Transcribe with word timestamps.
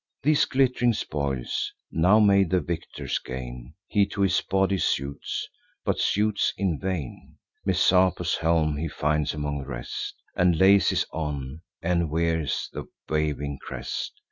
These 0.23 0.45
glitt'ring 0.45 0.93
spoils 0.93 1.71
(now 1.91 2.19
made 2.19 2.49
the 2.49 2.59
victor's 2.59 3.19
gain) 3.19 3.75
He 3.87 4.07
to 4.07 4.21
his 4.21 4.41
body 4.41 4.79
suits, 4.79 5.47
but 5.85 5.99
suits 5.99 6.51
in 6.57 6.79
vain: 6.79 7.35
Messapus' 7.67 8.37
helm 8.37 8.77
he 8.77 8.87
finds 8.87 9.35
among 9.35 9.59
the 9.59 9.67
rest, 9.67 10.15
And 10.35 10.57
laces 10.57 11.05
on, 11.11 11.61
and 11.83 12.09
wears 12.09 12.67
the 12.73 12.85
waving 13.09 13.59
crest. 13.61 14.13